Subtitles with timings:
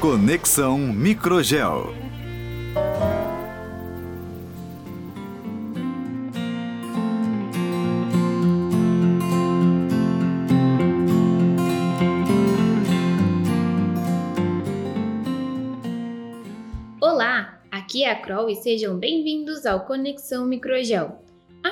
[0.00, 1.94] Conexão Microgel.
[17.00, 21.22] Olá, aqui é a Kroll e sejam bem-vindos ao Conexão Microgel.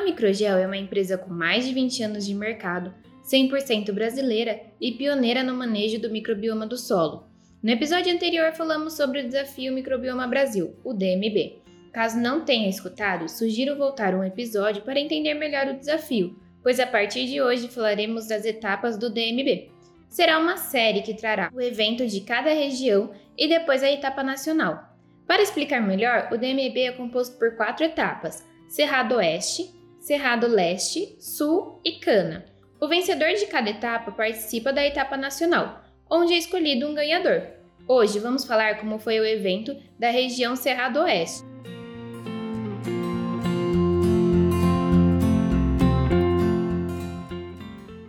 [0.00, 4.92] A Microgel é uma empresa com mais de 20 anos de mercado, 100% brasileira e
[4.92, 7.30] pioneira no manejo do microbioma do solo
[7.62, 11.60] no episódio anterior falamos sobre o Desafio Microbioma Brasil, o DMB.
[11.92, 16.86] Caso não tenha escutado, sugiro voltar um episódio para entender melhor o desafio, pois a
[16.86, 19.70] partir de hoje falaremos das etapas do DMB.
[20.08, 24.82] Será uma série que trará o evento de cada região e depois a etapa nacional.
[25.26, 31.78] Para explicar melhor, o DMB é composto por quatro etapas: Cerrado Oeste, Cerrado Leste, Sul
[31.84, 32.46] e Cana.
[32.80, 37.42] O vencedor de cada etapa participa da etapa nacional, onde é escolhido um ganhador.
[37.86, 41.44] Hoje vamos falar como foi o evento da região Cerrado Oeste.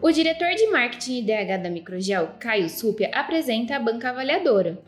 [0.02, 4.82] O diretor de marketing e DH da Microgel, Caio Súpia, apresenta a banca avaliadora.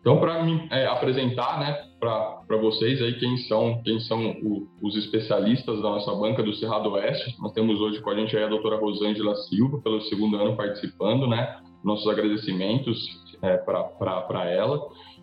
[0.00, 5.76] Então, para é, apresentar, né, para vocês aí quem são, quem são o, os especialistas
[5.76, 9.34] da nossa banca do Cerrado Oeste, nós temos hoje com a gente a doutora Rosângela
[9.34, 12.98] Silva, pelo segundo ano participando, né, nossos agradecimentos
[13.42, 14.80] é, para ela.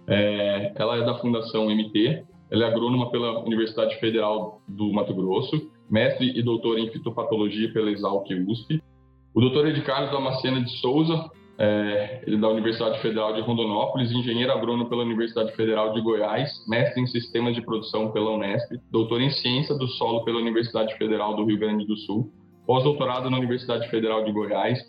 [0.08, 5.72] É, ela é da Fundação MT, ela é agrônoma pela Universidade Federal do Mato Grosso,
[5.89, 8.81] mestre e doutora em fitopatologia pela Exalc USP.
[9.33, 14.11] O doutor Ed Carlos Damascena de Souza, é, ele é da Universidade Federal de Rondonópolis,
[14.11, 19.22] engenheiro agrônomo pela Universidade Federal de Goiás, mestre em sistemas de produção pela Unesp, doutor
[19.22, 22.31] em ciência do solo pela Universidade Federal do Rio Grande do Sul,
[22.66, 24.80] pós-doutorado na Universidade Federal de Goiás.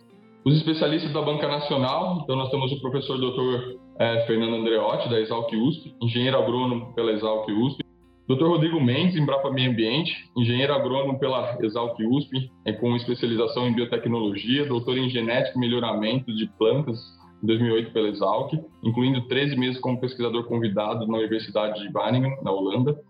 [0.44, 5.20] Os especialistas da Banca Nacional, então nós temos o professor doutor é, Fernando Andreotti, da
[5.20, 7.82] Exalc USP, engenheiro agrônomo pela Exalc USP,
[8.28, 8.46] Dr.
[8.46, 14.66] Rodrigo Mendes, Embrapa Meio Ambiente, engenheiro agrônomo pela Exalc USP, é, com especialização em biotecnologia,
[14.66, 16.98] doutor em genética e melhoramento de plantas
[17.42, 18.52] em 2008 pela Exalc,
[18.84, 23.00] incluindo 13 meses como pesquisador convidado na Universidade de Wageningen, na Holanda.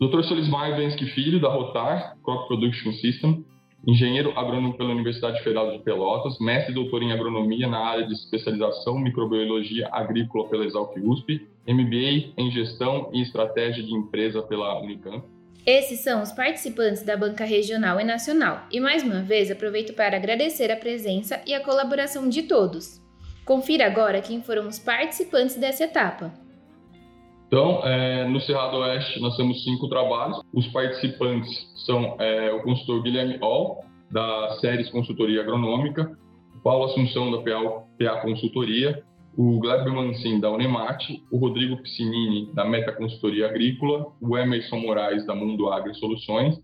[0.00, 0.24] Dr.
[0.24, 3.44] Solismar Vensky Filho, da Rotar, Crop Production System,
[3.86, 8.12] engenheiro agrônomo pela Universidade Federal de Pelotas, mestre e doutor em agronomia na área de
[8.12, 15.24] especialização microbiologia agrícola pela Exalc USP, MBA em gestão e estratégia de empresa pela Unicamp.
[15.66, 20.16] Esses são os participantes da banca regional e nacional, e mais uma vez aproveito para
[20.16, 23.02] agradecer a presença e a colaboração de todos.
[23.46, 26.43] Confira agora quem foram os participantes dessa etapa.
[27.54, 30.40] Então, é, no Cerrado Oeste, nós temos cinco trabalhos.
[30.52, 31.48] Os participantes
[31.86, 36.18] são é, o consultor Guilherme Hall, da Séries Consultoria Agronômica,
[36.64, 39.04] Paulo Assunção, da PA, PA Consultoria,
[39.38, 45.24] o Gleb Mancin, da Unemate, o Rodrigo Piscinini, da Meta Consultoria Agrícola, o Emerson Moraes,
[45.24, 46.60] da Mundo Agri Soluções,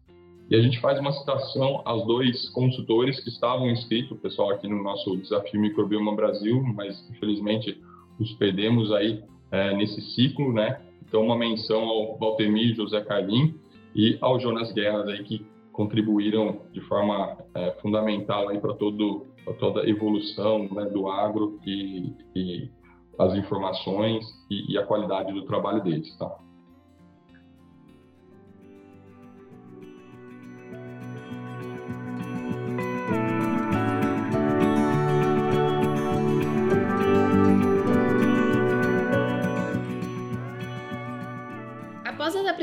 [0.51, 4.83] e a gente faz uma citação aos dois consultores que estavam inscritos, pessoal aqui no
[4.83, 7.81] nosso Desafio Microbioma Brasil, mas infelizmente
[8.19, 10.81] os perdemos aí é, nesse ciclo, né?
[11.07, 13.55] Então, uma menção ao Valtemir José Carlim
[13.95, 19.55] e ao Jonas Guerras aí que contribuíram de forma é, fundamental aí para todo pra
[19.55, 22.71] toda a evolução né, do agro e, e
[23.19, 26.39] as informações e, e, a qualidade do trabalho deles, tá?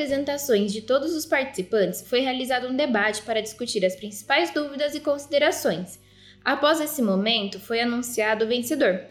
[0.07, 5.01] Apresentações de todos os participantes, foi realizado um debate para discutir as principais dúvidas e
[5.01, 5.99] considerações.
[6.43, 9.01] Após esse momento, foi anunciado o vencedor.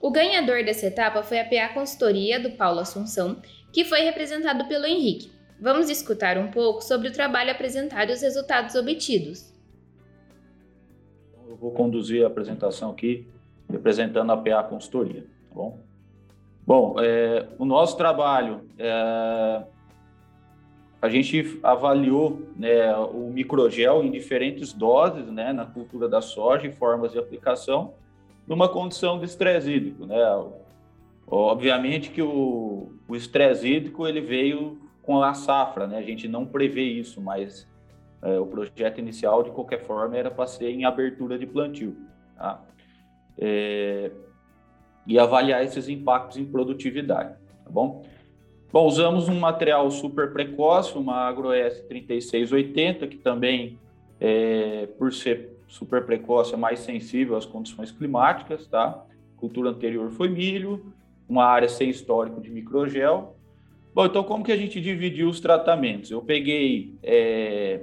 [0.00, 3.42] O ganhador dessa etapa foi a PA Consultoria do Paulo Assunção,
[3.72, 5.30] que foi representado pelo Henrique.
[5.60, 9.52] Vamos escutar um pouco sobre o trabalho apresentado e os resultados obtidos.
[11.46, 13.26] Eu vou conduzir a apresentação aqui,
[13.68, 15.78] representando a PA Consultoria, tá bom?
[16.66, 19.62] Bom, é, o nosso trabalho é,
[21.00, 26.72] a gente avaliou né, o microgel em diferentes doses né, na cultura da soja e
[26.72, 27.94] formas de aplicação
[28.46, 30.06] numa condição de estresse hídrico.
[30.06, 30.16] Né?
[31.26, 35.98] Obviamente que o, o estresse hídrico ele veio com a safra, né?
[35.98, 37.68] a gente não prevê isso, mas
[38.20, 41.96] é, o projeto inicial, de qualquer forma, era para ser em abertura de plantio.
[42.36, 42.60] Tá?
[43.38, 44.10] É,
[45.06, 47.34] e avaliar esses impactos em produtividade,
[47.64, 48.04] tá bom?
[48.70, 53.78] Bom, usamos um material super precoce, uma AgroS 3680, que também,
[54.20, 59.06] é, por ser super precoce, é mais sensível às condições climáticas, tá?
[59.38, 60.92] Cultura anterior foi milho,
[61.26, 63.36] uma área sem histórico de microgel.
[63.94, 66.10] Bom, então como que a gente dividiu os tratamentos?
[66.10, 67.80] Eu peguei é,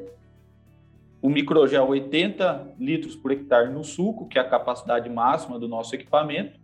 [1.20, 5.96] o microgel 80 litros por hectare no suco, que é a capacidade máxima do nosso
[5.96, 6.60] equipamento,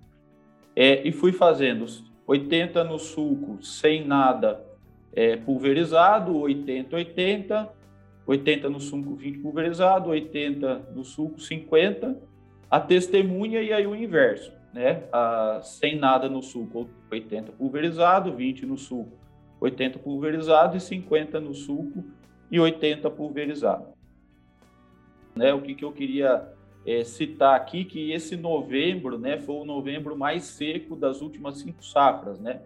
[0.75, 1.85] é, e fui fazendo
[2.31, 4.63] 80 no suco sem nada
[5.13, 7.69] é, pulverizado, 80, 80,
[8.25, 12.17] 80 no suco 20 pulverizado, 80 no suco 50,
[12.69, 15.03] a testemunha e aí o inverso, né?
[15.11, 19.11] A, sem nada no suco 80 pulverizado, 20 no suco
[19.59, 22.05] 80 pulverizado e 50 no suco
[22.49, 23.87] e 80 pulverizado.
[25.35, 25.53] Né?
[25.53, 26.47] O que, que eu queria
[26.85, 31.85] é, citar aqui que esse novembro, né, foi o novembro mais seco das últimas cinco
[31.85, 32.61] safras, né?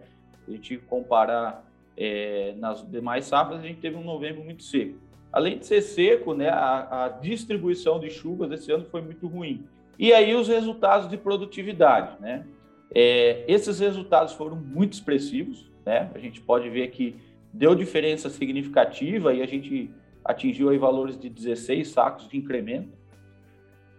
[0.46, 1.64] A gente comparar
[1.96, 4.94] é, nas demais safras, a gente teve um novembro muito seco.
[5.32, 9.66] Além de ser seco, né, a, a distribuição de chuvas esse ano foi muito ruim.
[9.98, 12.46] E aí os resultados de produtividade, né?
[12.94, 16.10] É, esses resultados foram muito expressivos, né?
[16.14, 17.16] A gente pode ver que
[17.52, 19.90] deu diferença significativa e a gente
[20.24, 22.88] atingiu aí valores de 16 sacos de incremento.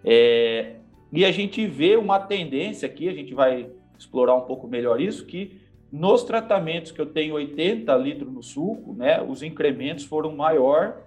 [0.09, 0.75] É,
[1.11, 3.69] e a gente vê uma tendência aqui, a gente vai
[3.99, 5.59] explorar um pouco melhor isso, que
[5.91, 11.01] nos tratamentos que eu tenho 80 litros no suco, né, os incrementos foram maior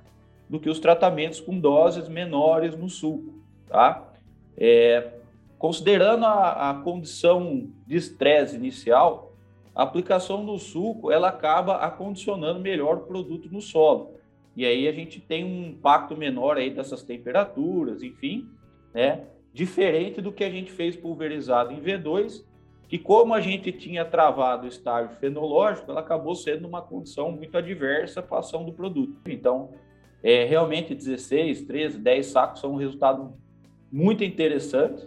[0.51, 3.33] do que os tratamentos com doses menores no suco,
[3.67, 4.07] tá?
[4.55, 5.15] É,
[5.59, 9.33] considerando a, a condição de estresse inicial,
[9.75, 14.11] a aplicação do suco ela acaba acondicionando melhor o produto no solo.
[14.55, 18.47] E aí a gente tem um impacto menor aí dessas temperaturas, enfim,
[18.93, 19.25] né?
[19.53, 22.45] Diferente do que a gente fez pulverizado em V2,
[22.89, 27.57] que como a gente tinha travado o estágio fenológico, ela acabou sendo uma condição muito
[27.57, 29.17] adversa para a ação do produto.
[29.27, 29.71] Então,
[30.23, 33.33] é, realmente 16, 13, 10 sacos são um resultado
[33.91, 35.07] muito interessante.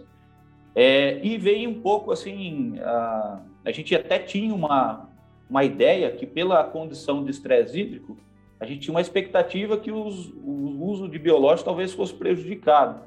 [0.74, 5.08] É, e vem um pouco assim, a, a gente até tinha uma,
[5.48, 8.16] uma ideia que pela condição de estresse hídrico,
[8.58, 13.02] a gente tinha uma expectativa que os, o uso de biológicos talvez fosse prejudicado.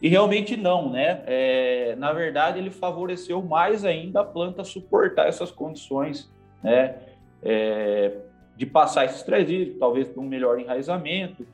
[0.00, 1.22] E realmente não, né?
[1.26, 6.30] É, na verdade, ele favoreceu mais ainda a planta suportar essas condições,
[6.62, 6.96] né?
[7.42, 8.16] É,
[8.56, 11.46] de passar esse estresse talvez para um melhor enraizamento.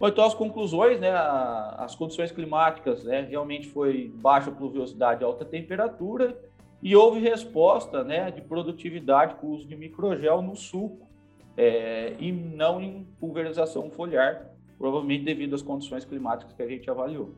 [0.00, 1.10] Então, as conclusões, né?
[1.10, 3.22] As condições climáticas, né?
[3.22, 6.38] Realmente foi baixa pluviosidade, alta temperatura
[6.82, 8.30] e houve resposta, né?
[8.30, 11.06] De produtividade com o uso de microgel no suco
[11.56, 17.34] é, e não em pulverização foliar, provavelmente devido às condições climáticas que a gente avaliou.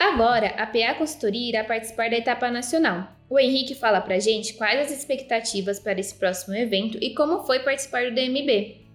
[0.00, 3.08] Agora, a PA Consultoria irá participar da etapa nacional.
[3.28, 7.58] O Henrique fala pra gente quais as expectativas para esse próximo evento e como foi
[7.58, 8.86] participar do DMB.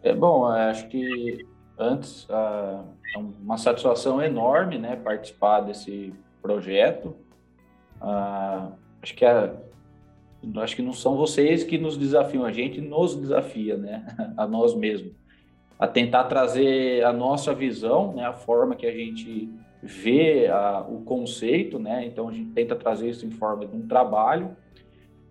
[0.00, 1.44] É bom, acho que
[1.76, 7.16] antes uh, é uma satisfação enorme, né, participar desse projeto.
[8.00, 8.72] Uh,
[9.02, 9.52] acho que a,
[10.56, 14.06] acho que não são vocês que nos desafiam, a gente nos desafia, né,
[14.36, 15.12] a nós mesmos,
[15.78, 19.48] a tentar trazer a nossa visão, né, a forma que a gente
[19.82, 23.86] vê a, o conceito, né, então a gente tenta trazer isso em forma de um
[23.86, 24.56] trabalho,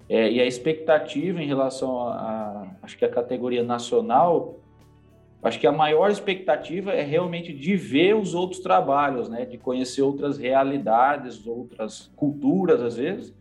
[0.09, 4.57] é, e a expectativa em relação a, a, acho que a categoria nacional,
[5.43, 10.01] acho que a maior expectativa é realmente de ver os outros trabalhos, né, de conhecer
[10.01, 13.33] outras realidades, outras culturas, às vezes,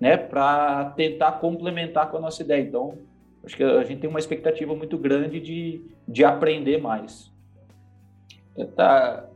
[0.00, 2.62] né, para tentar complementar com a nossa ideia.
[2.62, 2.98] Então,
[3.44, 7.32] acho que a gente tem uma expectativa muito grande de, de aprender mais.
[8.74, 9.28] Tá,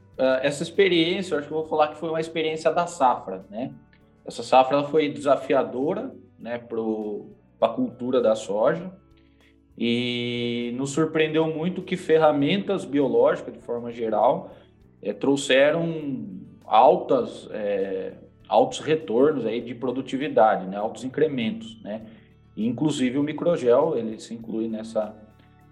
[0.42, 3.72] essa experiência, acho que eu vou falar que foi uma experiência da safra, né?
[4.24, 8.90] Essa safra ela foi desafiadora, né, para a cultura da soja
[9.76, 14.54] e nos surpreendeu muito que ferramentas biológicas, de forma geral,
[15.00, 18.12] é, trouxeram altas é,
[18.50, 22.02] altos retornos aí de produtividade, né, altos incrementos, né?
[22.56, 25.14] E, inclusive o microgel ele se inclui nessa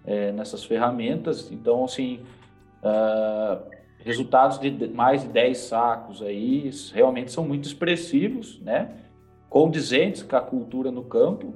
[0.05, 1.51] é, nessas ferramentas.
[1.51, 2.21] Então, assim,
[2.81, 3.61] uh,
[3.99, 8.91] resultados de mais de 10 sacos aí realmente são muito expressivos, né?
[9.49, 11.47] Condizentes com a cultura no campo.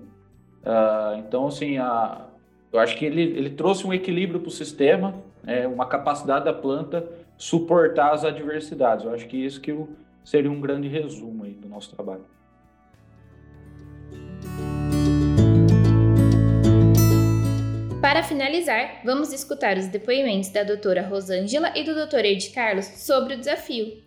[0.62, 2.28] Uh, então, assim, a,
[2.72, 5.16] eu acho que ele, ele trouxe um equilíbrio para o sistema,
[5.48, 9.06] é, uma capacidade da planta suportar as adversidades.
[9.06, 9.90] Eu acho que isso que o
[10.24, 12.26] seria um grande resumo aí do nosso trabalho.
[18.02, 23.34] Para finalizar, vamos escutar os depoimentos da doutora Rosângela e do doutor Ed Carlos sobre
[23.34, 24.04] o desafio.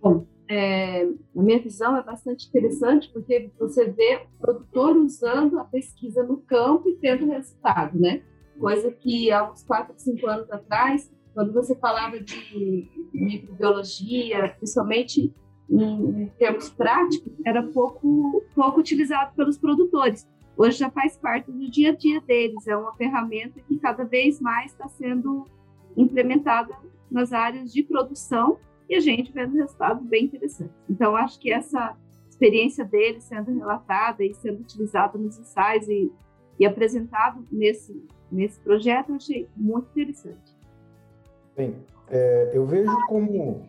[0.00, 5.64] Bom, é, a minha visão é bastante interessante porque você vê o produtor usando a
[5.64, 8.22] pesquisa no campo e tendo resultado, né?
[8.60, 15.30] Coisa que há uns 4, 5 anos atrás, quando você falava de microbiologia, principalmente
[15.68, 20.26] em, termos práticos, era pouco, pouco utilizado pelos produtores
[20.56, 22.66] hoje já faz parte do dia a dia deles.
[22.66, 25.44] É uma ferramenta que cada vez mais está sendo
[25.96, 26.74] implementada
[27.10, 30.74] nas áreas de produção e a gente vendo resultados bem interessantes.
[30.88, 31.94] Então, acho que essa
[32.26, 36.10] experiência deles sendo relatada e sendo utilizada nos ensaios e,
[36.58, 38.02] e apresentado nesse,
[38.32, 40.55] nesse projeto, eu achei muito interessante.
[41.56, 41.76] Bem,
[42.10, 43.66] é, eu vejo como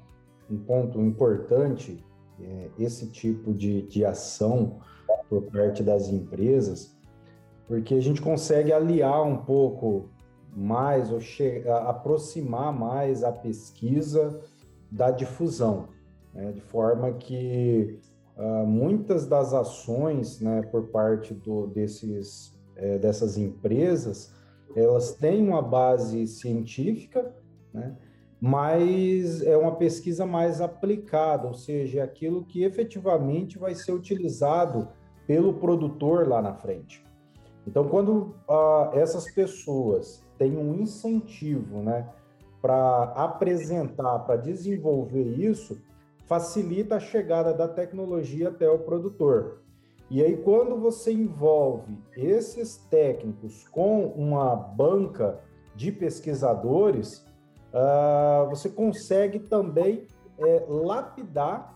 [0.50, 2.04] um ponto importante
[2.38, 4.80] é, esse tipo de, de ação
[5.30, 6.94] por parte das empresas,
[7.66, 10.10] porque a gente consegue aliar um pouco
[10.54, 11.20] mais ou
[11.88, 14.42] aproximar mais a pesquisa
[14.92, 15.90] da difusão,
[16.34, 16.52] né?
[16.52, 18.00] de forma que
[18.36, 24.34] uh, muitas das ações né, por parte do, desses, é, dessas empresas,
[24.76, 27.34] elas têm uma base científica,
[27.78, 27.96] né?
[28.40, 34.88] mas é uma pesquisa mais aplicada, ou seja, é aquilo que efetivamente vai ser utilizado
[35.26, 37.04] pelo produtor lá na frente.
[37.66, 42.08] Então, quando ah, essas pessoas têm um incentivo né,
[42.62, 45.78] para apresentar, para desenvolver isso,
[46.26, 49.62] facilita a chegada da tecnologia até o produtor.
[50.10, 55.42] E aí, quando você envolve esses técnicos com uma banca
[55.76, 57.27] de pesquisadores,
[57.74, 60.08] uh, você consegue também
[60.38, 61.76] é, lapidar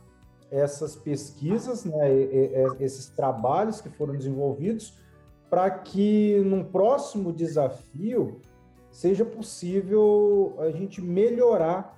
[0.52, 2.12] essas pesquisas, né,
[2.80, 5.00] esses trabalhos que foram desenvolvidos,
[5.50, 8.42] para que num próximo desafio
[8.92, 11.98] seja possível a gente melhorar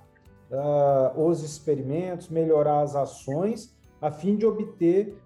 [0.50, 5.16] uh, os experimentos, melhorar as ações, a fim de obter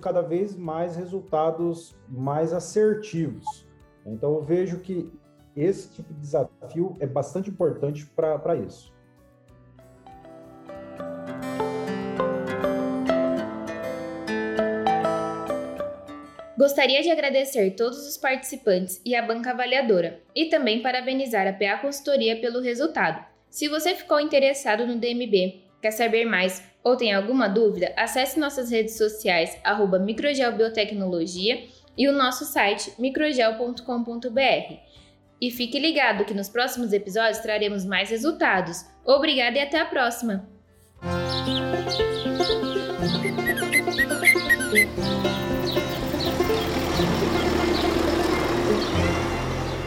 [0.00, 3.66] cada vez mais resultados mais assertivos.
[4.04, 5.10] Então, eu vejo que
[5.56, 8.92] esse tipo de desafio é bastante importante para isso.
[16.62, 21.78] Gostaria de agradecer todos os participantes e a banca avaliadora, e também parabenizar a PA
[21.78, 23.24] Consultoria pelo resultado.
[23.50, 28.70] Se você ficou interessado no DMB, quer saber mais ou tem alguma dúvida, acesse nossas
[28.70, 29.58] redes sociais
[30.00, 31.64] microgelbiotecnologia
[31.98, 34.92] e o nosso site microgel.com.br.
[35.42, 38.84] E fique ligado que nos próximos episódios traremos mais resultados.
[39.04, 40.48] Obrigada e até a próxima!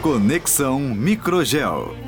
[0.02, 2.05] Conexão Microgel.